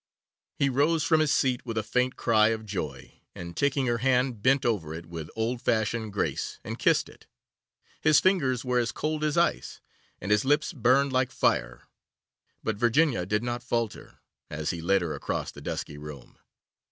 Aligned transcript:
He 0.57 0.67
rose 0.67 1.03
from 1.03 1.19
his 1.19 1.31
seat 1.31 1.63
with 1.63 1.77
a 1.77 1.83
faint 1.83 2.15
cry 2.15 2.47
of 2.47 2.65
joy, 2.65 3.21
and 3.35 3.55
taking 3.55 3.85
her 3.85 3.99
hand 3.99 4.41
bent 4.41 4.65
over 4.65 4.95
it 4.95 5.05
with 5.05 5.29
old 5.35 5.61
fashioned 5.61 6.11
grace 6.11 6.57
and 6.63 6.79
kissed 6.79 7.07
it. 7.07 7.27
His 8.01 8.19
fingers 8.19 8.65
were 8.65 8.79
as 8.79 8.91
cold 8.91 9.23
as 9.23 9.37
ice, 9.37 9.79
and 10.19 10.31
his 10.31 10.43
lips 10.43 10.73
burned 10.73 11.13
like 11.13 11.31
fire, 11.31 11.83
but 12.63 12.77
Virginia 12.77 13.27
did 13.27 13.43
not 13.43 13.61
falter, 13.61 14.17
as 14.49 14.71
he 14.71 14.81
led 14.81 15.03
her 15.03 15.13
across 15.13 15.51
the 15.51 15.61
dusky 15.61 15.99
room. 15.99 16.39